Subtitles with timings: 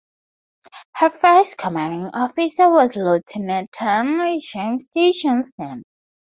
[0.93, 5.13] Her first commanding officer was Lieutenant James D.
[5.13, 5.83] Johnston.